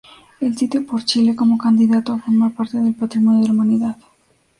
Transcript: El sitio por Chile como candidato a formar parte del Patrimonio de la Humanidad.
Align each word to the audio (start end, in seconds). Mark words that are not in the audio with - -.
El 0.39 0.57
sitio 0.57 0.83
por 0.83 1.05
Chile 1.05 1.35
como 1.35 1.59
candidato 1.59 2.11
a 2.13 2.17
formar 2.17 2.53
parte 2.55 2.79
del 2.79 2.95
Patrimonio 2.95 3.41
de 3.41 3.47
la 3.49 3.53
Humanidad. 3.53 3.97